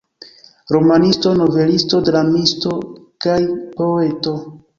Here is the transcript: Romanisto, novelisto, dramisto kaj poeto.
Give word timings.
Romanisto, 0.75 1.33
novelisto, 1.41 1.99
dramisto 2.09 2.73
kaj 3.27 3.37
poeto. 3.77 4.35